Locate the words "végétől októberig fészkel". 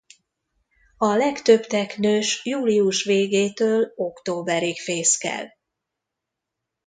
3.03-5.53